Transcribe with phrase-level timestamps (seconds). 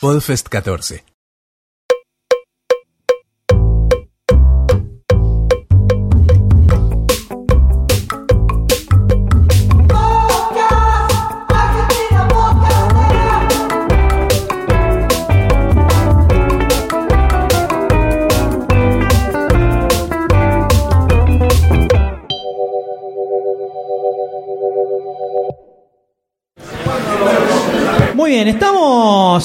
[0.00, 1.00] Podfest 14.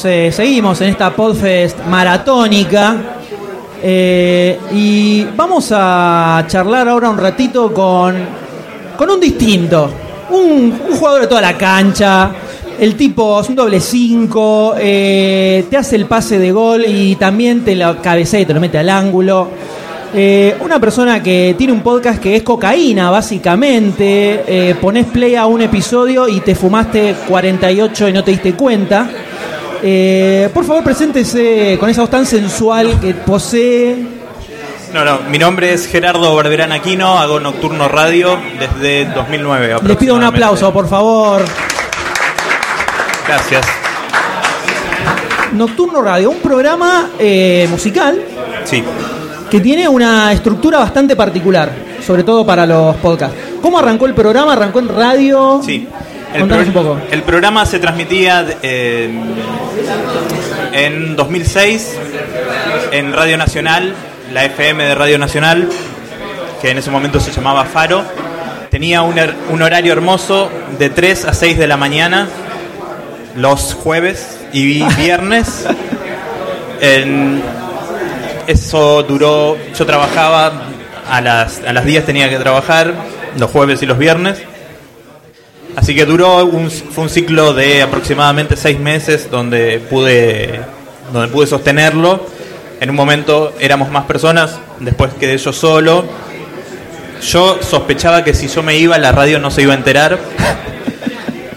[0.04, 2.96] Estamos, eh, seguimos en esta Podfest maratónica
[3.82, 8.16] eh, y vamos a charlar ahora un ratito con,
[8.98, 9.90] con un distinto,
[10.32, 12.32] un, un jugador de toda la cancha,
[12.80, 17.76] el tipo es un doble 5, te hace el pase de gol y también te
[17.76, 19.50] lo cabecea y te lo mete al ángulo.
[20.16, 24.44] Eh, una persona que tiene un podcast que es cocaína, básicamente.
[24.46, 29.10] Eh, pones play a un episodio y te fumaste 48 y no te diste cuenta.
[29.86, 33.98] Eh, por favor, preséntese con esa voz tan sensual que posee.
[34.94, 39.76] No, no, mi nombre es Gerardo Barberán Aquino, hago Nocturno Radio desde 2009.
[39.84, 41.42] Les pido un aplauso, por favor.
[43.28, 43.66] Gracias.
[45.54, 48.20] Nocturno Radio, un programa eh, musical
[48.64, 48.84] Sí.
[49.50, 51.72] que tiene una estructura bastante particular,
[52.06, 53.36] sobre todo para los podcasts.
[53.62, 54.54] ¿Cómo arrancó el programa?
[54.54, 55.62] ¿Arrancó en radio?
[55.64, 55.88] Sí.
[56.40, 57.00] Contanos un poco.
[57.12, 59.10] el programa se transmitía eh,
[60.72, 61.98] en 2006
[62.92, 63.94] en Radio Nacional,
[64.32, 65.70] la FM de Radio Nacional,
[66.62, 68.04] que en ese momento se llamaba Faro.
[68.70, 72.28] Tenía un, horario hermoso de 3 a 6 de la mañana,
[73.36, 75.66] los jueves y viernes.
[76.82, 77.42] En-
[78.48, 80.52] eso duró, yo trabajaba,
[81.10, 82.94] a las, a las 10 tenía que trabajar,
[83.38, 84.42] los jueves y los viernes.
[85.76, 90.60] Así que duró un, fue un ciclo de aproximadamente seis meses donde pude,
[91.12, 92.26] donde pude sostenerlo.
[92.80, 96.06] En un momento éramos más personas, después quedé yo solo.
[97.22, 100.20] Yo sospechaba que si yo me iba, la radio no se iba a enterar.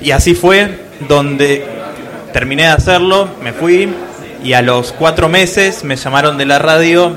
[0.00, 0.78] Y así fue,
[1.08, 1.66] donde
[2.32, 3.92] terminé de hacerlo, me fui
[4.44, 7.16] y a los cuatro meses me llamaron de la radio,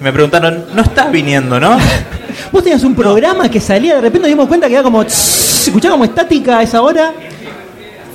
[0.00, 1.76] me preguntaron, no estás viniendo, ¿no?
[2.52, 5.02] Vos tenías un programa que salía, de repente nos dimos cuenta que era como.
[5.08, 7.12] Se escuchaba como estática a esa hora.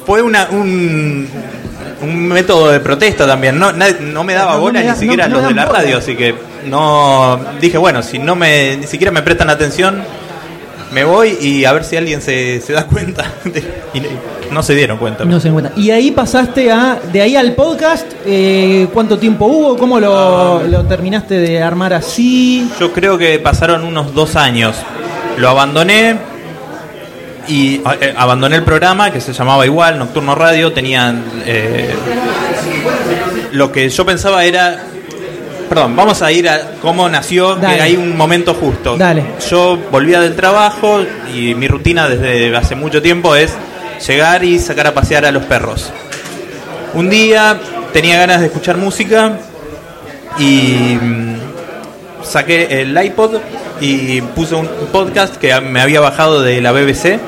[0.06, 1.28] Fue una, un,
[2.01, 3.57] un método de protesta también.
[3.59, 5.79] No, nadie- no me daba No, bola me da- ni siquiera los de la bola.
[5.79, 6.35] radio, así que
[6.66, 10.03] no dije, bueno, si no me ni siquiera me prestan atención,
[10.95, 13.25] me voy y a ver si alguien se, se da cuenta.
[13.94, 14.01] y
[14.53, 15.25] no se dieron cuenta.
[15.25, 15.73] No se dan cuenta.
[15.75, 17.00] Y ahí pasaste a.
[17.11, 18.06] De ahí al podcast.
[18.25, 19.78] eh, ¿Cuánto tiempo hubo?
[19.78, 22.72] ¿Cómo lo, lo terminaste de armar así?
[22.79, 24.78] Yo creo que pasaron unos dos años.
[25.38, 26.16] Lo abandoné
[27.50, 30.72] y eh, abandoné el programa que se llamaba igual, Nocturno Radio.
[30.72, 31.22] Tenían.
[31.45, 31.94] eh,
[33.51, 34.79] lo que yo pensaba era.
[35.70, 37.76] Perdón, vamos a ir a cómo nació, Dale.
[37.78, 38.98] que hay un momento justo.
[38.98, 39.24] Dale.
[39.50, 41.02] Yo volvía del trabajo
[41.34, 43.53] y mi rutina desde hace mucho tiempo es
[44.08, 45.92] llegar y sacar a pasear a los perros.
[46.94, 47.59] Un día
[47.94, 49.38] tenía ganas de escuchar música
[50.38, 51.36] y mm,
[52.24, 53.38] saqué el iPod
[53.81, 57.20] y puse un podcast que me había bajado de la BBC.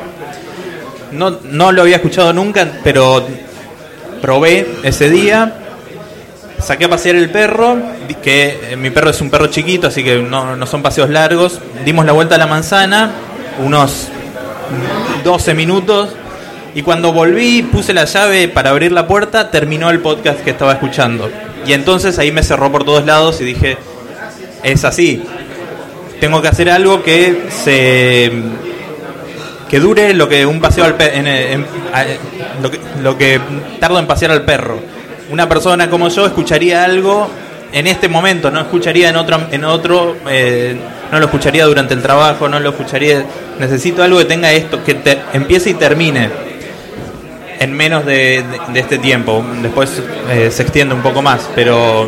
[1.11, 3.25] No, no lo había escuchado nunca, pero
[4.21, 5.53] probé ese día.
[6.59, 7.77] Saqué a pasear el perro,
[8.23, 11.59] que eh, mi perro es un perro chiquito, así que no, no son paseos largos.
[11.85, 13.11] Dimos la vuelta a la manzana,
[13.63, 14.07] unos
[15.23, 16.09] 12 minutos,
[16.73, 20.73] y cuando volví, puse la llave para abrir la puerta, terminó el podcast que estaba
[20.73, 21.29] escuchando.
[21.65, 23.77] Y entonces ahí me cerró por todos lados y dije,
[24.63, 25.23] es así.
[26.19, 28.31] Tengo que hacer algo que se
[29.69, 30.95] que dure lo que un paseo al
[32.61, 33.41] lo, que, lo que
[33.79, 34.79] tardo en pasear al perro.
[35.29, 37.29] Una persona como yo escucharía algo
[37.73, 40.75] en este momento, no escucharía en otro, en otro eh,
[41.11, 43.25] no lo escucharía durante el trabajo, no lo escucharía.
[43.59, 46.29] Necesito algo que tenga esto, que te- empiece y termine
[47.59, 48.43] en menos de,
[48.73, 49.43] de- este tiempo.
[49.61, 52.07] Después eh, se extiende un poco más, pero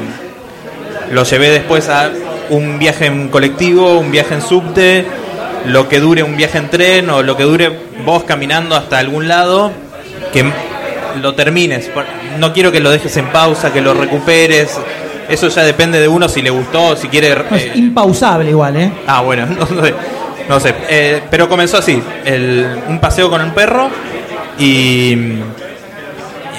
[1.11, 2.09] lo llevé después a
[2.51, 5.05] un viaje en colectivo, un viaje en subte,
[5.65, 7.69] lo que dure un viaje en tren o lo que dure
[8.05, 9.71] vos caminando hasta algún lado,
[10.31, 10.45] que
[11.21, 11.89] lo termines.
[12.37, 14.77] No quiero que lo dejes en pausa, que lo recuperes.
[15.27, 17.35] Eso ya depende de uno si le gustó, si quiere...
[17.35, 18.91] No, es eh, impausable igual, ¿eh?
[19.05, 19.93] Ah, bueno, no sé.
[20.47, 20.73] No sé.
[20.89, 23.89] Eh, pero comenzó así: el- un paseo con un perro
[24.57, 25.41] y, y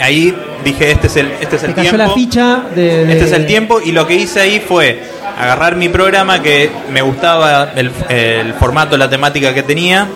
[0.03, 2.09] ahí dije: Este es el, este es Te el cayó tiempo.
[2.09, 3.81] la ficha de, de- Este es el tiempo.
[3.85, 5.01] Y lo que hice ahí fue
[5.39, 10.07] agarrar mi programa que me gustaba el, el formato, la temática que tenía,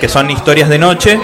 [0.00, 1.18] que son historias de noche,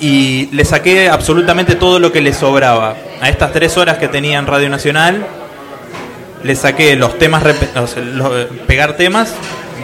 [0.00, 2.94] y le saqué absolutamente todo lo que le sobraba.
[3.20, 5.26] a estas tres horas que tenía en Radio Nacional,
[6.44, 7.42] le saqué los temas,
[8.14, 8.30] los-
[8.68, 9.32] pegar temas,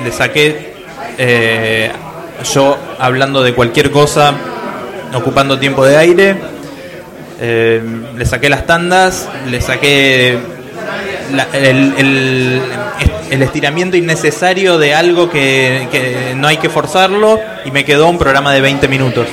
[0.05, 0.75] le saqué
[1.19, 1.91] eh,
[2.53, 4.35] yo hablando de cualquier cosa,
[5.15, 6.37] ocupando tiempo de aire,
[7.41, 7.83] eh,
[8.17, 10.39] le saqué las tandas, le saqué
[11.53, 12.63] el, el-
[13.43, 18.53] estiramiento innecesario de algo que, que no hay que forzarlo y me quedó un programa
[18.53, 19.27] de 20 minutos.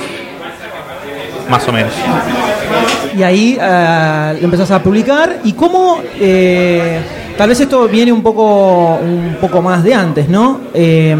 [1.52, 1.92] Más o menos.
[3.16, 5.36] Y ahí ah, lo empezás a publicar.
[5.44, 6.00] ¿Y cómo?
[6.18, 6.98] eh,
[7.36, 10.62] tal vez esto viene un poco, un poco más de antes, ¿no?
[10.72, 11.14] Eh,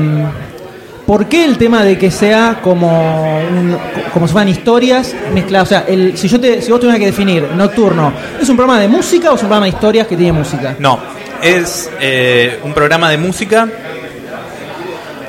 [1.07, 3.77] ¿Por qué el tema de que sea como, un-
[4.15, 5.69] como si fueran historias mezcladas?
[5.69, 8.81] O sea, el, si, yo te, si vos tuvieras que definir Nocturno, ¿es un programa
[8.81, 10.77] de música o es un programa de historias que tiene música?
[10.79, 10.99] No,
[11.43, 13.69] es eh, un programa de música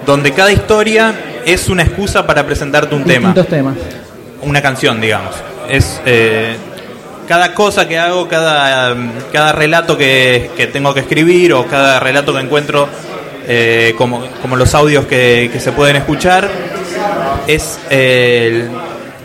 [0.05, 1.13] donde cada historia
[1.45, 3.29] es una excusa para presentarte un tema.
[3.33, 3.75] Distintos temas.
[4.43, 5.35] Una canción, digamos.
[5.69, 6.55] Es eh,
[7.27, 8.95] cada cosa que hago, cada,
[9.31, 12.87] cada relato que, que tengo que escribir o cada relato que encuentro,
[13.47, 16.49] eh, como, como los audios que, que se pueden escuchar,
[17.47, 17.79] es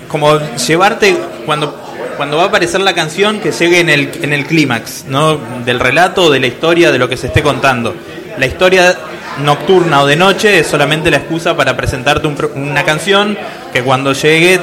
[0.09, 1.88] como llevarte cuando
[2.19, 5.38] cuando va a aparecer la canción que llegue en el, en el clímax ¿no?
[5.64, 7.94] del relato, de la historia, de lo que se esté contando.
[8.37, 8.99] La historia
[9.38, 13.38] nocturna o de noche es solamente la excusa para presentarte un una canción
[13.73, 14.59] que cuando llegue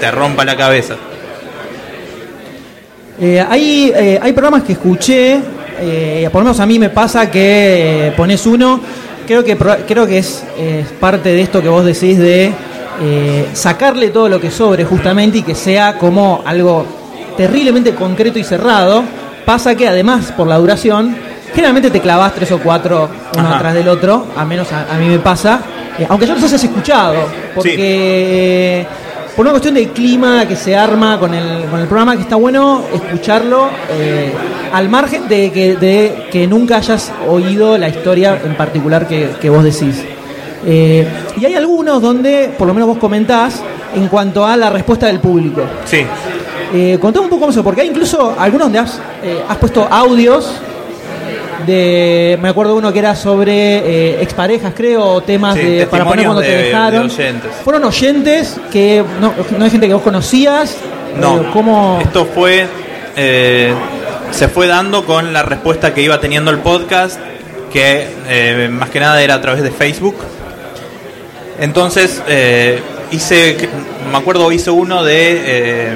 [0.00, 0.96] te rompa la cabeza.
[3.20, 5.40] Eh, hay, eh, hay programas que escuché,
[5.78, 8.80] eh, por lo menos a mí me pasa que pones uno,
[9.24, 10.42] creo que, creo que es,
[10.98, 12.52] parte de esto que vos decís de
[13.52, 16.86] sacarle todo lo que sobre justamente y que sea como algo
[17.36, 19.04] terriblemente concreto y cerrado.
[19.44, 21.16] Pasa que además por la duración,
[21.52, 23.56] generalmente te clavas tres o cuatro uno Ajá.
[23.56, 25.60] atrás del otro, a menos a, a mí me pasa,
[26.08, 28.86] aunque ya los hayas escuchado, porque
[29.36, 32.36] por una cuestión de clima que se arma con el, con el programa, que está
[32.36, 34.32] bueno escucharlo eh,
[34.72, 39.50] al margen de que, de que nunca hayas oído la historia en particular que, que
[39.50, 40.04] vos decís.
[40.66, 43.60] Eh, y hay algunos donde, por lo menos vos comentás,
[43.94, 45.62] en cuanto a la respuesta del público.
[45.84, 46.04] Sí,
[46.76, 50.50] Eh, contame un poco eso, porque hay incluso algunos donde has, eh, has puesto audios
[51.66, 52.38] de.
[52.40, 56.24] Me acuerdo uno que era sobre eh, exparejas, creo, o temas Sí, de, para poner
[56.26, 57.08] cuando te de- dejaron.
[57.08, 57.50] de oyentes.
[57.64, 60.76] Fueron oyentes que no, no hay gente que vos conocías.
[61.18, 61.40] no.
[61.42, 61.98] eh, ¿Cómo?
[62.02, 62.66] Esto fue.
[63.16, 63.72] eh,
[64.30, 67.20] se fue dando con la respuesta que iba teniendo el podcast,
[67.72, 70.16] que eh, más que nada era a través de Facebook.
[71.60, 72.80] Entonces, eh,
[73.12, 73.68] hice.
[74.10, 75.42] Me acuerdo, hice uno de.
[75.44, 75.92] eh,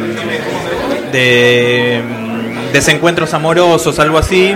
[1.12, 4.54] de mm, desencuentros amorosos, algo así,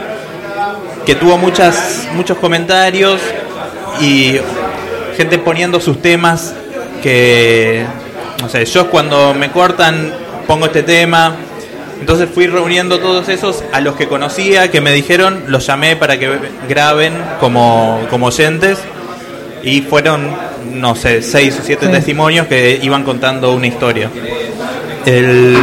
[1.07, 3.21] que tuvo muchas, muchos comentarios
[4.01, 4.37] y
[5.17, 6.55] gente poniendo sus temas
[7.03, 7.85] que,
[8.41, 10.13] no sé, yo cuando me cortan
[10.47, 11.35] pongo este tema,
[12.01, 16.19] entonces fui reuniendo todos esos a los que conocía, que me dijeron, los llamé para
[16.19, 16.31] que
[16.69, 18.79] graben como, como oyentes
[19.63, 20.29] y fueron,
[20.73, 21.93] no sé, seis o siete Sí.
[21.93, 24.11] testimonios que iban contando una historia.
[25.07, 25.57] El-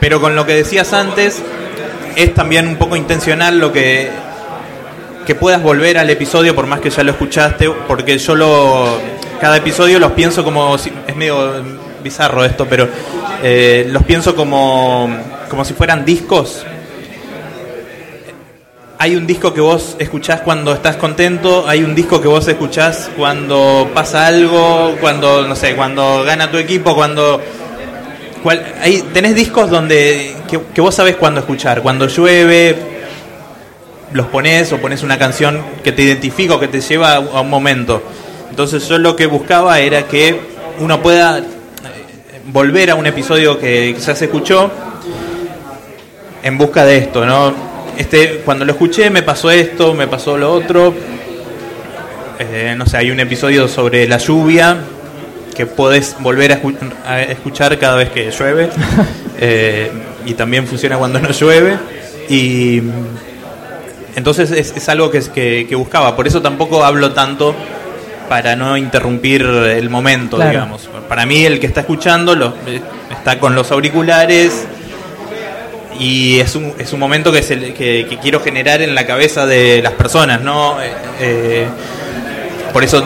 [0.00, 1.40] pero con lo que decías antes,
[2.16, 4.10] es también un poco intencional lo que
[5.26, 9.00] que puedas volver al episodio por más que ya lo escuchaste, porque yo lo
[9.40, 11.62] cada episodio los pienso como es medio
[12.02, 12.88] bizarro esto, pero
[13.42, 15.10] eh, los pienso como
[15.48, 16.64] como si fueran discos.
[18.98, 23.10] Hay un disco que vos escuchás cuando estás contento, hay un disco que vos escuchás
[23.16, 27.40] cuando pasa algo, cuando no sé, cuando gana tu equipo, cuando
[29.12, 32.91] tenés discos donde que, que vos sabés cuándo escuchar, cuando llueve,
[34.12, 37.50] los pones o pones una canción que te identifica o que te lleva a un
[37.50, 38.02] momento.
[38.50, 40.38] Entonces yo lo que buscaba era que
[40.80, 41.42] uno pueda eh,
[42.46, 44.70] volver a un episodio que quizás escuchó
[46.42, 47.54] en busca de esto, ¿no?
[47.96, 50.92] Este, cuando lo escuché me pasó esto, me pasó lo otro.
[52.38, 54.76] Eh, no sé, hay un episodio sobre la lluvia
[55.54, 56.76] que podés volver a, escu-
[57.06, 58.68] a escuchar cada vez que llueve.
[59.44, 59.90] Eh,
[60.24, 61.76] y también funciona cuando no llueve.
[62.28, 62.80] Y
[64.16, 66.14] entonces es, es algo que, es- que, que buscaba.
[66.16, 67.54] Por eso tampoco hablo tanto
[68.28, 70.50] para no interrumpir el momento, Claro.
[70.52, 70.88] digamos.
[71.08, 74.66] Para mí el que está escuchando lo, eh, está con los auriculares
[75.98, 79.44] y es un, es un momento que, se, que, que quiero generar en la cabeza
[79.46, 80.80] de las personas, ¿no?
[80.80, 80.90] Eh,
[81.20, 81.66] eh,
[82.72, 83.04] por eso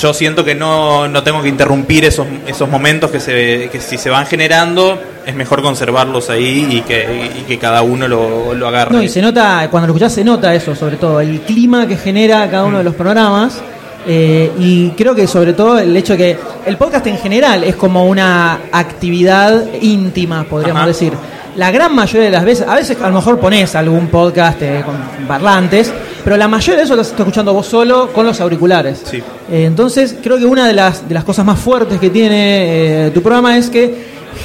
[0.00, 3.96] yo siento que no, no tengo que interrumpir esos, esos momentos que, se, que si
[3.98, 8.68] se van generando es mejor conservarlos ahí y que, y que cada uno lo, lo
[8.68, 8.94] agarre.
[8.94, 11.96] No, y se nota, cuando lo escuchás se nota eso, sobre todo, el clima que
[11.96, 13.58] genera cada uno de los programas.
[14.06, 17.76] eh, y creo que sobre todo el hecho de que el podcast en general es
[17.76, 20.86] como una actividad íntima, podríamos Ajá.
[20.88, 21.12] decir.
[21.56, 24.82] la gran mayoría de las veces, a veces a lo mejor pones algún podcast eh,
[24.84, 25.92] con parlantes,
[26.28, 29.00] pero la mayoría de eso lo estás escuchando vos solo con los auriculares.
[29.02, 29.16] Sí.
[29.50, 33.10] Eh, entonces, creo que una de las, de las cosas más fuertes que tiene eh,
[33.14, 33.94] tu programa es que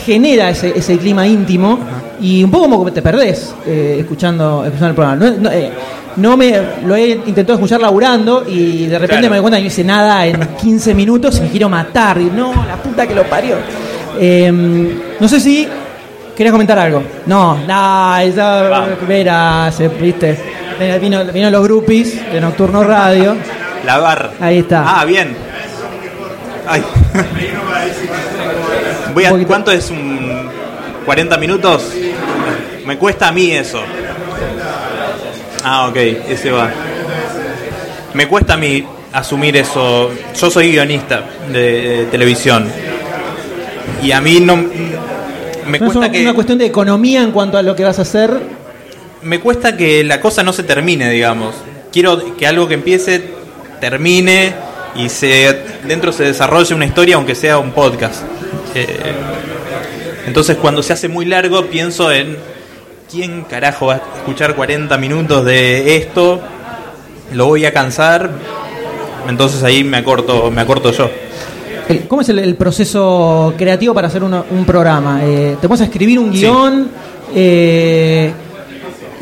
[0.05, 1.77] genera ese, ese clima íntimo
[2.21, 5.15] y un poco como que te perdés eh, escuchando, escuchando el programa.
[5.25, 5.71] No, no, eh,
[6.15, 9.29] no me lo he intentado escuchar laburando y de repente Claro.
[9.31, 12.17] me doy cuenta que no hice nada en 15 minutos y me quiero matar.
[12.17, 13.57] Y no, la puta que lo parió.
[14.17, 14.49] Eh,
[15.19, 15.67] no sé si
[16.33, 17.03] querías comentar algo.
[17.25, 20.52] No, no, esa verás, eh, viste.
[20.99, 23.35] Vino, vino los groupies de Nocturno Radio.
[23.85, 24.31] La barra.
[24.39, 24.99] Ahí está.
[24.99, 25.35] Ah, bien.
[26.67, 26.83] Ay.
[29.13, 29.31] Voy a.
[29.45, 30.49] ¿Cuánto es un
[31.05, 31.91] 40 minutos?
[32.85, 33.81] Me cuesta a mí eso.
[35.63, 36.69] Ah, ok, ese va.
[38.13, 40.11] Me cuesta a mí asumir eso.
[40.39, 42.67] Yo soy guionista de, de televisión.
[44.01, 44.57] Y a mí no...
[44.57, 44.67] Me
[45.65, 47.99] No es cuesta una, que una cuestión de economía en cuanto a lo que vas
[47.99, 48.37] a hacer.
[49.23, 51.55] Me cuesta que la cosa no se termine, digamos.
[51.91, 53.21] Quiero que algo que empiece
[53.79, 54.53] termine
[54.95, 58.21] y se dentro se desarrolle una historia, aunque sea un podcast.
[58.75, 58.87] Eh,
[60.25, 62.37] entonces, cuando se hace muy largo, pienso en
[63.11, 66.41] quién carajo va a escuchar 40 minutos de esto.
[67.33, 68.29] Lo voy a cansar.
[69.27, 71.09] Entonces ahí me acorto, me acorto yo.
[72.07, 75.19] ¿Cómo es el, el proceso creativo para hacer un programa?
[75.23, 76.39] Eh, ¿Te pones a escribir un Sí.
[76.39, 76.89] guion
[77.35, 78.31] eh,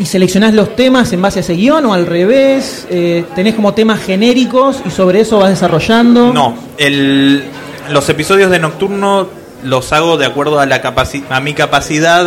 [0.01, 2.87] y seleccionás los temas en base a ese guion o al revés?
[2.89, 6.33] Eh, ¿Tenés como temas genéricos y sobre eso vas desarrollando?
[6.33, 7.43] No, el,
[7.91, 9.29] los episodios de Nocturno
[9.63, 12.25] los hago de acuerdo a, la capaci- a mi capacidad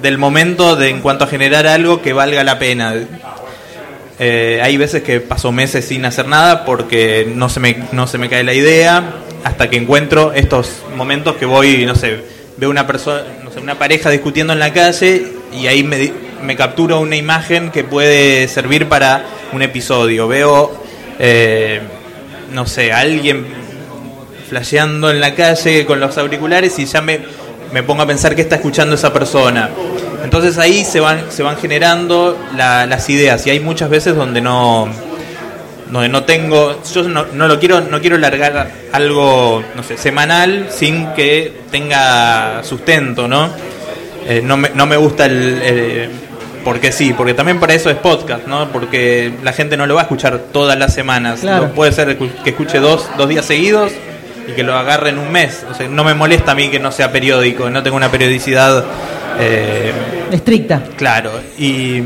[0.00, 2.94] del momento de en cuanto a generar algo que valga la pena.
[4.18, 8.16] Eh, hay veces que paso meses sin hacer nada porque no se me, no se
[8.16, 9.02] me cae la idea
[9.44, 12.20] hasta que encuentro estos momentos que voy, no sé,
[12.56, 16.12] veo una persona, no sé, una pareja discutiendo en la calle y ahí me,
[16.42, 20.28] me capturo una imagen que puede servir para un episodio.
[20.28, 20.82] Veo,
[21.18, 21.80] eh,
[22.52, 23.46] no sé, alguien
[24.48, 27.20] flasheando en la calle con los auriculares y ya me,
[27.72, 29.70] me pongo a pensar qué está escuchando esa persona.
[30.22, 34.40] Entonces ahí se van, se van generando la- las ideas y hay muchas veces donde
[34.40, 34.88] no,
[35.90, 40.68] donde no tengo, yo no, no lo quiero, no quiero largar algo, no sé, semanal
[40.70, 43.50] sin que tenga sustento, ¿no?
[44.28, 46.10] Eh, no, me, no me gusta el-
[46.66, 48.72] porque sí, porque también para eso es podcast, ¿no?
[48.72, 51.38] Porque la gente no lo va a escuchar todas las semanas.
[51.38, 51.68] Claro.
[51.68, 53.92] No puede ser que escuche dos, dos días seguidos
[54.48, 55.64] y que lo agarre en un mes.
[55.70, 58.84] O sea, no me molesta a mí que no sea periódico, no tengo una periodicidad
[59.38, 59.92] eh,
[60.32, 60.82] Estricta.
[60.96, 62.02] Claro, y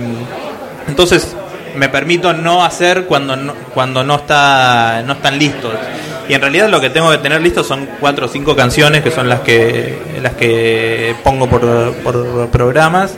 [0.87, 1.35] entonces
[1.75, 5.73] me permito no hacer cuando no, cuando no está no están listos.
[6.29, 9.11] Y en realidad lo que tengo que tener listo son cuatro o cinco canciones que
[9.11, 11.63] son las que las que pongo por,
[12.03, 13.15] por programas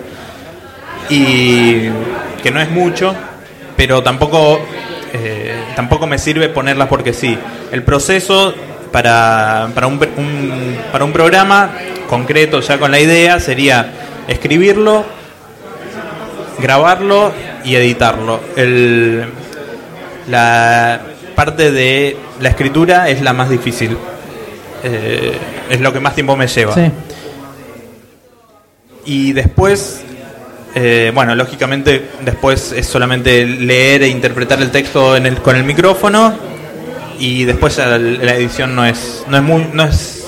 [1.15, 1.91] y
[2.43, 3.15] que no es mucho,
[3.77, 4.61] pero tampoco
[5.13, 7.37] eh, tampoco me sirve ponerlas porque sí.
[7.71, 8.55] El proceso
[8.91, 11.71] para, para, un, un- para un programa
[12.09, 13.93] concreto ya con la idea sería
[14.29, 15.05] escribirlo,
[16.59, 17.33] grabarlo
[17.65, 18.41] y editarlo.
[18.57, 19.25] El,
[20.29, 21.01] la
[21.35, 23.97] parte de la escritura es la más difícil.
[24.85, 25.33] Eh,
[25.71, 26.75] es lo que más tiempo me lleva.
[26.75, 26.91] Sí.
[29.05, 30.05] Y después,
[30.75, 35.65] eh, bueno, lógicamente después es solamente leer e interpretar el texto en el, con el
[35.65, 36.35] micrófono
[37.19, 40.25] y después la, la edición no es no es muy no es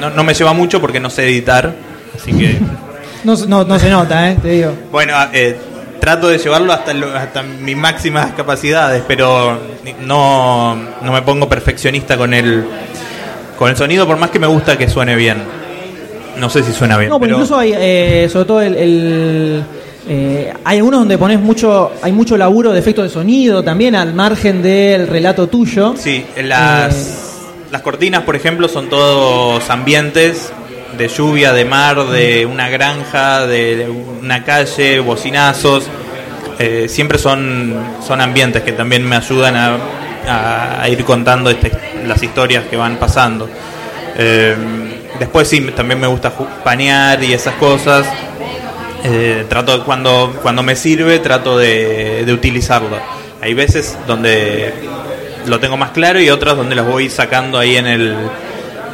[0.00, 1.74] no, no me lleva mucho porque no sé editar,
[2.14, 2.58] así que
[3.24, 4.36] No, no, no se nota, ¿eh?
[4.40, 4.72] te digo.
[4.92, 5.56] bueno, eh,
[6.00, 9.58] trato de llevarlo hasta lo- hasta mis máximas capacidades, pero
[10.06, 12.64] no no me pongo perfeccionista con el
[13.58, 15.42] con el sonido por más que me gusta que suene bien.
[16.38, 19.62] No sé si suena bien, No, porque pero- incluso hay, eh, sobre todo el, el,
[20.08, 24.14] eh, hay algunos donde pones mucho, hay mucho laburo de efecto de sonido también al
[24.14, 25.94] margen del relato tuyo.
[25.98, 27.40] Sí, las,
[27.70, 30.52] las cortinas, por ejemplo, son todos ambientes
[30.96, 33.88] de lluvia, de mar, de una granja, de
[34.22, 35.84] una calle, bocinazos.
[36.58, 37.74] Eh, siempre son,
[38.06, 39.76] son ambientes que también me ayudan a,
[40.26, 41.70] a- a ir contando este-
[42.06, 43.48] las historias que van pasando.
[44.16, 44.56] Eh,
[45.18, 46.32] después sí, también me gusta
[46.64, 48.06] panear y esas cosas.
[49.04, 52.98] Eh, trato cuando cuando me sirve trato de, de utilizarlo.
[53.40, 54.72] Hay veces donde
[55.46, 58.16] lo tengo más claro y otras donde los voy sacando ahí en el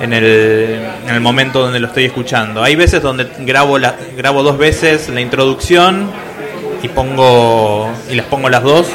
[0.00, 2.62] en el, en el momento donde lo estoy escuchando.
[2.62, 6.11] Hay veces donde grabo la, grabo dos veces la introducción
[6.83, 8.87] y pongo y las pongo las dos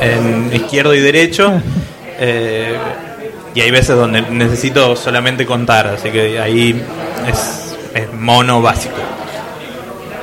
[0.00, 1.60] en izquierdo y derecho.
[2.20, 2.76] Eh,
[3.58, 6.80] y hay veces donde necesito solamente contar así que ahí
[7.26, 8.94] es, es mono básico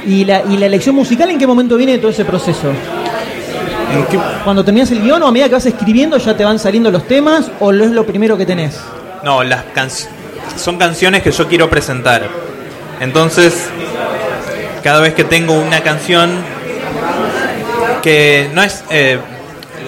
[0.08, 2.70] ¿Y la, ¿Y la elección musical en qué momento viene de todo ese proceso?
[2.70, 6.60] ¿En qué- Cuando terminas el guion o a medida que vas escribiendo ya te van
[6.60, 8.80] saliendo los temas o lo es lo primero que tenés?
[9.24, 10.08] No, las canc-
[10.58, 12.22] son canciones que yo quiero presentar.
[13.02, 13.68] Entonces,
[14.84, 16.30] cada vez que tengo una canción
[18.04, 19.18] que no es eh,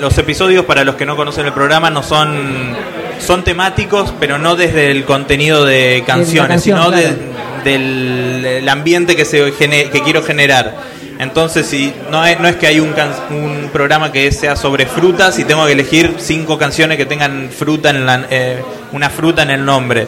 [0.02, 2.76] los episodios para los que no conocen el programa no son
[3.20, 7.64] son temáticos, pero no desde el contenido de canciones, canción, sino de- claro.
[7.64, 10.76] del el ambiente que se que quiero generar.
[11.20, 14.86] Entonces, si no es, no es que hay un, can- un programa que sea sobre
[14.86, 19.42] frutas y tengo que elegir cinco canciones que tengan fruta en la, eh, una fruta
[19.42, 20.06] en el nombre.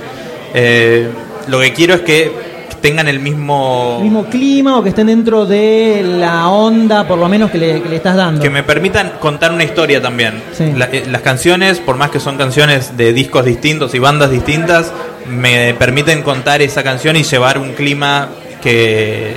[0.53, 1.07] Eh,
[1.47, 2.31] lo que quiero es que
[2.81, 7.27] tengan el mismo, ¿El mismo clima o que estén dentro de la onda por lo
[7.29, 8.41] menos que le, que le estás dando?
[8.41, 10.41] que me permitan contar una historia también.
[10.53, 10.71] Sí.
[10.75, 14.91] La- eh, las canciones, por más que son canciones de discos distintos y bandas distintas,
[15.27, 18.29] me permiten contar esa canción y llevar un clima
[18.61, 19.35] que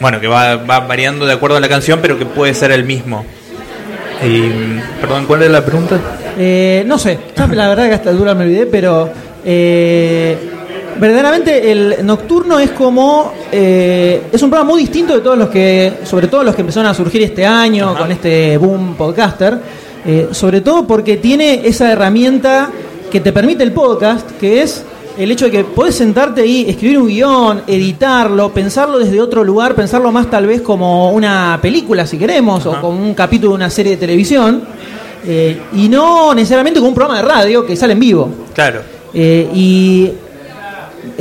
[0.00, 2.84] bueno, que va, va variando de acuerdo a la canción, pero que puede ser el
[2.84, 3.24] mismo.
[4.24, 4.50] Y,
[5.00, 5.98] perdón, ¿cuál es la pregunta?
[6.38, 9.10] Eh, no sé, la verdad que hasta el dura me olvidé, pero
[9.44, 10.36] eh,
[10.98, 16.00] verdaderamente el nocturno es como eh, es un programa muy distinto de todos los que,
[16.04, 17.98] sobre todo los que empezaron a surgir este año Ajá.
[18.00, 19.58] con este boom podcaster,
[20.04, 22.70] eh, sobre todo porque tiene esa herramienta
[23.10, 24.84] que te permite el podcast, que es
[25.18, 29.74] el hecho de que podés sentarte y escribir un guion, editarlo, pensarlo desde otro lugar,
[29.74, 33.70] pensarlo más tal vez como una película si queremos, o como un capítulo de una
[33.70, 34.62] serie de televisión.
[35.24, 38.28] Eh, y no necesariamente con un programa de radio que sale en vivo.
[38.54, 38.80] Claro.
[39.14, 40.10] Eh, y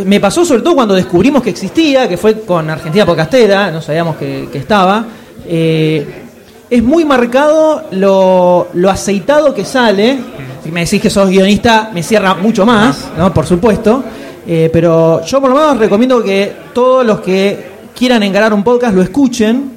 [0.06, 4.16] me pasó sobre todo cuando descubrimos que existía, que fue con Argentina Podcastera, no sabíamos
[4.16, 5.06] que, estaba.
[5.48, 6.24] Eh,
[6.70, 10.20] es muy marcado lo, lo aceitado que sale.
[10.64, 13.34] Si me decís que sos guionista, me cierra mucho más, ¿no?
[13.34, 14.04] Por supuesto.
[14.48, 18.96] Eh, pero yo por lo menos recomiendo que todos los que quieran encarar un podcast
[18.96, 19.72] lo escuchen,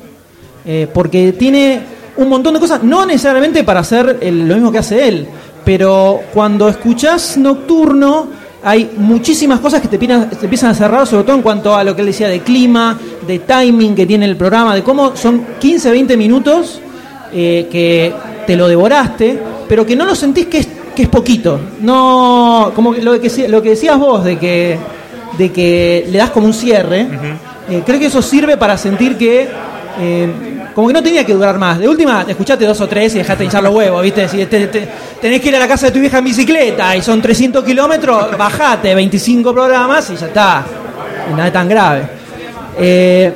[0.65, 1.81] eh, porque tiene
[2.17, 5.27] un montón de cosas, no necesariamente para hacer el- lo mismo que hace él,
[5.65, 8.29] pero cuando escuchás Nocturno
[8.65, 11.85] hay muchísimas cosas que te, empiezan- te empiezan a cerrar, sobre todo en cuanto a
[11.85, 15.45] lo que él decía de clima, de timing que tiene el programa, de cómo son
[15.61, 16.81] 15, 20 minutos
[17.33, 18.13] eh, que
[18.47, 21.59] te lo devoraste, pero que no lo sentís que es, que es poquito.
[21.81, 24.79] No, como lo que, lo que decías vos, de que,
[25.39, 27.07] de que le das como un cierre,
[27.69, 29.49] eh, creo que eso sirve para sentir que
[30.01, 30.31] eh,
[30.75, 31.79] como que no tenía que durar más.
[31.79, 34.29] De última, te escuchaste dos o tres y dejaste hinchar los huevos, ¿viste?
[34.29, 34.67] Si te-
[35.21, 38.37] tenés que ir a la casa de tu vieja en bicicleta y son 300 kilómetros,
[38.37, 40.65] bajate 25 programas y ya está.
[41.31, 42.03] Y nada tan grave.
[42.79, 43.33] Eh,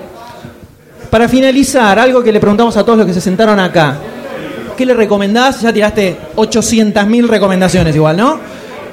[1.10, 3.96] para finalizar, algo que le preguntamos a todos los que se sentaron acá.
[4.76, 5.60] ¿Qué le recomendás?
[5.62, 8.38] Ya tiraste 800.000 recomendaciones igual, ¿no?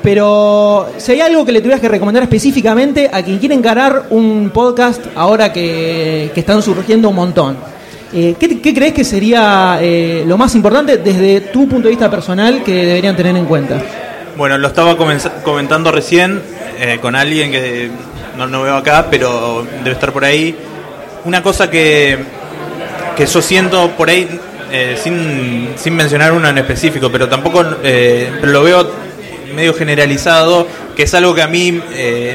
[0.02, 4.52] Pero si hay algo que le tuvieras que recomendar específicamente a quien quiere encarar un
[4.54, 7.58] podcast ahora que, que están surgiendo un montón,
[8.14, 12.64] eh, ¿qué, crees que sería eh, lo más importante desde tu punto de vista personal
[12.64, 13.82] que deberían tener en cuenta?
[14.38, 16.42] Bueno, lo estaba comentando recién
[16.80, 17.90] eh, con alguien que
[18.38, 20.56] no, no veo acá, pero debe estar por ahí.
[21.24, 22.20] Una cosa que,
[23.16, 24.40] que yo siento por ahí,
[25.02, 28.92] sin, sin mencionar uno en específico, pero tampoco lo veo
[29.56, 31.82] medio generalizado, que es algo que a mí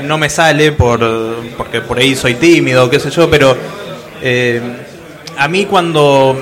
[0.05, 1.01] no me sale por,
[1.57, 3.57] porque por ahí soy tímido, qué sé yo, pero
[5.37, 6.41] a mí cuando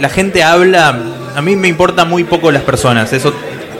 [0.00, 0.98] la gente habla,
[1.34, 3.32] a mí me importa muy poco las personas, eso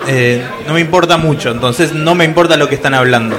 [0.06, 3.38] eh, no me importa mucho, entonces no me importa lo que están hablando.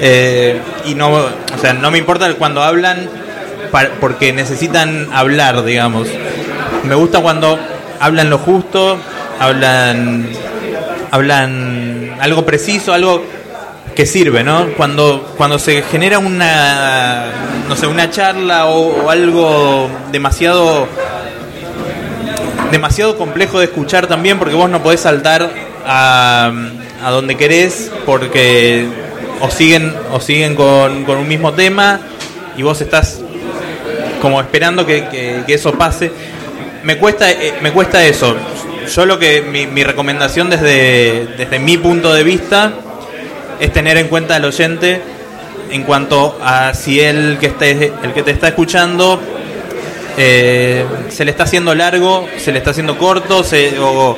[0.00, 3.08] Eh, y no, o sea, no me importa cuando hablan
[4.00, 6.08] porque necesitan hablar, digamos.
[6.84, 7.58] Me gusta cuando
[8.00, 8.98] hablan lo justo,
[9.40, 10.28] hablan
[11.10, 13.24] hablan algo preciso, algo
[13.94, 14.66] que sirve, ¿no?
[14.76, 17.26] Cuando, cuando se genera una,
[17.68, 20.86] no sé, una charla o, o algo demasiado
[22.70, 25.48] demasiado complejo de escuchar también porque vos no podés saltar
[25.86, 26.50] a,
[27.04, 28.86] a donde querés porque
[29.40, 32.00] o siguen o siguen con, con un mismo tema
[32.56, 33.20] y vos estás
[34.20, 36.10] como esperando que, que- eso pase
[36.82, 38.34] me cuesta eh, me cuesta eso
[38.92, 42.72] yo lo que mi, mi recomendación desde desde mi punto de vista
[43.60, 45.00] es tener en cuenta al oyente
[45.70, 49.20] en cuanto a si él que esté el que te está escuchando
[50.16, 53.42] eh, se le está haciendo largo, se le está haciendo corto,
[53.80, 54.16] o,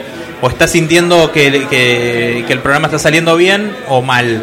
[0.49, 4.42] está sintiendo que, que- que el programa está saliendo bien o mal.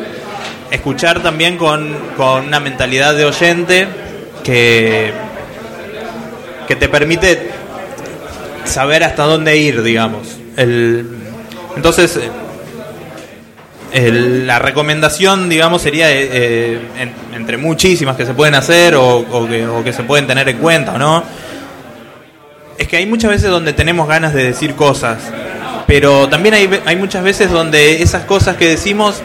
[0.72, 3.88] Escuchar también con, con una mentalidad de oyente
[4.44, 5.14] que,
[6.68, 7.52] que te permite
[8.66, 10.28] saber hasta dónde ir, digamos.
[10.58, 11.06] El,
[11.76, 12.20] entonces,
[13.94, 19.26] el- la recomendación, digamos, sería eh, eh, en- entre muchísimas que se pueden hacer o,
[19.84, 21.24] que, se pueden tener en cuenta, ¿o ¿no?
[22.78, 25.20] Es que hay muchas veces donde tenemos ganas de decir cosas,
[25.86, 29.22] pero también hay, hay muchas veces donde esas cosas que decimos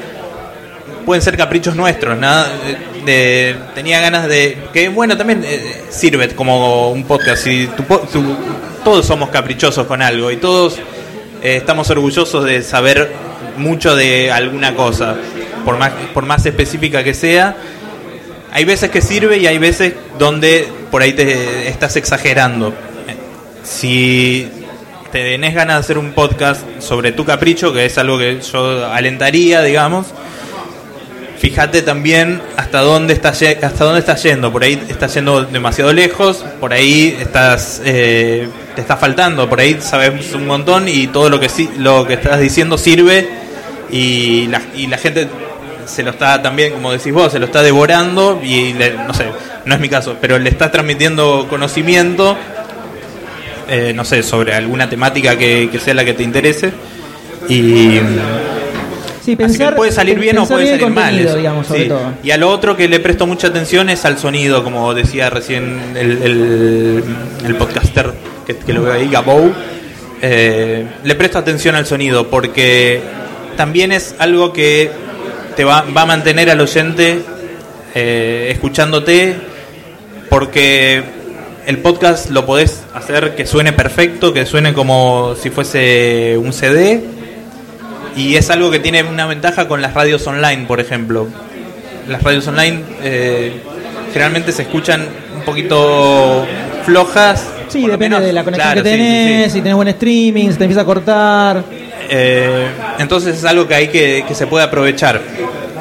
[1.07, 2.19] pueden ser caprichos nuestros.
[3.07, 4.59] De- tenía ganas de.
[4.75, 7.43] Que bueno, también eh, sirve como un podcast.
[7.45, 8.37] Si tu tu-
[8.85, 10.77] todos somos caprichosos con algo y todos
[11.43, 13.11] eh, estamos orgullosos de saber
[13.57, 15.17] mucho de alguna cosa,
[15.65, 17.57] por más, por más específica que sea.
[18.53, 22.73] Hay veces que sirve y hay veces donde por ahí te estás exagerando.
[23.63, 24.49] Si
[25.13, 28.87] te tenés ganas de hacer un podcast sobre tu capricho, que es algo que yo
[28.87, 30.07] alentaría, digamos,
[31.41, 34.51] fíjate también hasta dónde estás hasta dónde yendo.
[34.53, 39.79] Por ahí estás yendo demasiado lejos por ahí estás eh, te está faltando por ahí
[39.81, 41.49] sabes un montón y todo lo que
[41.79, 43.29] lo que estás diciendo sirve
[43.91, 45.29] y la, y la gente
[45.87, 49.27] se lo está también como decís vos se lo está devorando y le- no sé
[49.65, 52.37] no es mi caso pero le estás transmitiendo conocimiento
[53.69, 56.73] eh, no sé sobre alguna temática que, que sea la que te interese
[57.49, 57.99] y
[59.37, 61.19] Sí, Así que puede salir bien o puede salir mal.
[61.19, 61.37] eso.
[61.37, 61.89] digamos, sobre Sí.
[61.89, 62.13] todo.
[62.23, 65.79] Y a lo otro que le presto mucha atención es al sonido, como decía recién
[65.95, 67.05] el, el,
[67.45, 68.13] el podcaster
[68.47, 69.53] que, que lo veo ahí, Gabou.
[70.23, 73.01] Eh, le presto atención al sonido porque
[73.57, 74.91] también es algo que
[75.57, 77.21] te va, va a mantener al oyente
[77.95, 79.37] eh, escuchándote
[80.31, 81.03] porque
[81.67, 87.01] el podcast lo podés hacer que suene perfecto, que suene como si fuese un CD
[88.17, 91.29] y es algo que tiene una ventaja con las radios online, por ejemplo.
[92.09, 93.53] Las radios online eh,
[94.13, 96.47] generalmente se escuchan un poquito
[96.85, 97.47] flojas.
[97.69, 99.59] Sí, depende menos- de la conexión claro, que sí, tenés, sí.
[99.59, 101.63] si tenés buen streaming, si te empieza a cortar.
[102.11, 102.67] Eh,
[102.99, 105.21] entonces es algo que hay que, que se puede aprovechar.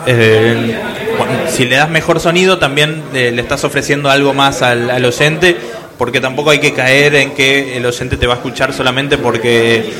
[0.05, 0.75] Eh,
[1.17, 5.05] bueno, si le das mejor sonido, también eh, le estás ofreciendo algo más al, al
[5.05, 5.55] oyente,
[5.97, 9.93] porque tampoco hay que caer en que el oyente te va a escuchar solamente porque,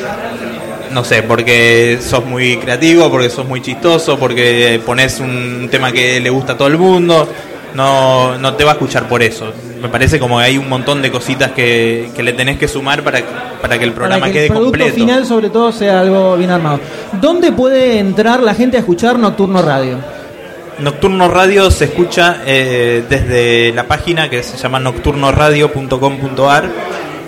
[0.98, 6.20] no sé, porque sos muy creativo, porque sos muy chistoso, porque pones un tema que
[6.20, 7.30] le gusta a todo el mundo.
[7.76, 9.54] No, no te va a escuchar por eso.
[9.80, 13.04] Me parece como que hay un montón de cositas que, que le tenés que sumar
[13.04, 13.22] para,
[13.62, 14.96] para que el programa para que quede el producto completo.
[14.96, 16.80] final, sobre todo, sea algo bien armado.
[17.22, 20.00] ¿Dónde puede entrar la gente a escuchar Nocturno Radio?
[20.80, 26.72] Nocturno Radio se escucha eh, desde la página que se llama nocturnoradio.com.ar.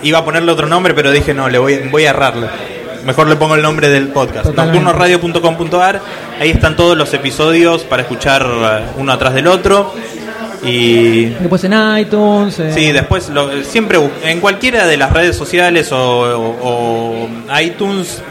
[0.02, 2.48] Iba a ponerle otro nombre, pero dije no, le voy, voy a errarle.
[3.06, 4.48] Mejor le pongo el nombre del podcast.
[4.54, 6.02] Nocturnoradio.com.ar.
[6.40, 9.94] Ahí están todos los episodios para escuchar eh, uno atrás del otro.
[10.64, 12.60] Y Después en iTunes.
[12.60, 18.22] eh, sí, después lo- siempre en cualquiera de las redes sociales o, o- o iTunes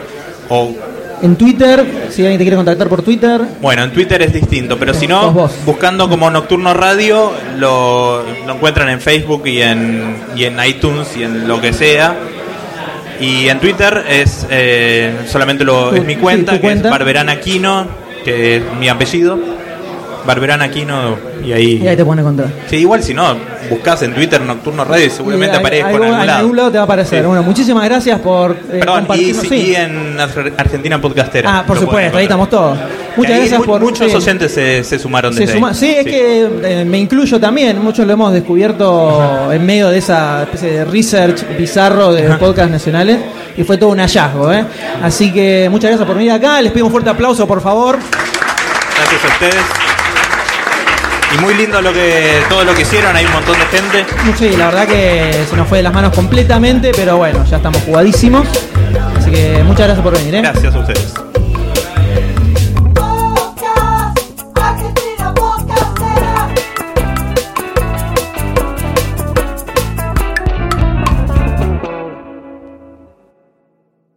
[0.51, 0.75] o
[1.23, 3.41] En Twitter, si alguien te quiere contactar por Twitter.
[3.61, 5.33] Bueno, en Twitter es distinto, pero si no,
[5.67, 11.25] buscando como Nocturno Radio, lo, lo encuentran en Facebook y en, y en iTunes y
[11.25, 12.15] en lo que sea.
[13.21, 16.89] Y en Twitter es eh, solamente lo, es mi cuenta, que cuenta.
[16.89, 17.87] es Barberán Aquino,
[18.25, 19.58] que es mi apellido.
[20.29, 21.81] Barberán Aquino, y ahí.
[21.83, 22.51] Y ahí te pueden encontrar.
[22.69, 23.35] Sí, igual si no,
[23.71, 26.39] buscas en Twitter Nocturno Radio y seguramente Y aparezco en algún- algún lado.
[26.41, 27.21] algún lado te va a aparecer.
[27.23, 27.27] Sí.
[27.27, 29.75] Bueno, muchísimas gracias por eh, Perdón, y, sí.
[29.75, 31.61] en Ar- Argentina Podcastera.
[31.61, 32.79] Ah, por supuesto, ahí estamos todos.
[33.17, 33.81] Muchas ahí gracias mu- por.
[33.81, 34.17] Muchos sí.
[34.17, 35.75] oyentes se, se sumaron Se desde suma- ahí.
[35.75, 40.43] sí, es que eh, me incluyo también, muchos lo hemos descubierto en medio de esa
[40.43, 43.19] especie de research bizarro de podcasts nacionales
[43.57, 44.53] y fue todo un hallazgo.
[44.53, 44.63] ¿eh?
[45.03, 47.99] Así que muchas gracias por venir acá, les pido un fuerte aplauso por favor.
[47.99, 49.88] Gracias a ustedes.
[51.35, 54.07] Y muy lindo lo que todo lo que hicieron, hay un montón de gente.
[54.39, 57.83] Sí, la verdad que se nos fue de las manos completamente, pero bueno, ya estamos
[57.83, 58.47] jugadísimos.
[59.17, 60.37] Así que muchas gracias por venir.
[60.37, 60.41] ¿eh?
[60.43, 61.28] Gracias a ustedes.